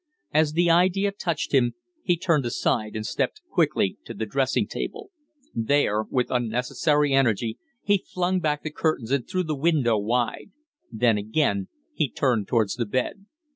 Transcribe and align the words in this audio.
As 0.33 0.53
the 0.53 0.67
idea 0.67 1.11
touched 1.11 1.51
him 1.51 1.75
he 2.01 2.17
turned 2.17 2.43
aside 2.43 2.95
and 2.95 3.05
stepped 3.05 3.43
quickly 3.51 3.99
to 4.05 4.15
the 4.15 4.25
dressing 4.25 4.65
table; 4.65 5.11
there, 5.53 6.01
with 6.09 6.31
unnecessary 6.31 7.13
energy, 7.13 7.59
he 7.83 7.99
flung 8.11 8.39
back 8.39 8.63
the 8.63 8.71
curtains 8.71 9.11
and 9.11 9.27
threw 9.27 9.43
the 9.43 9.53
window 9.53 9.99
wide; 9.99 10.49
then 10.91 11.19
again 11.19 11.67
he 11.93 12.09
turned 12.09 12.47
towards 12.47 12.77
the 12.77 12.85
bed. 12.87 13.27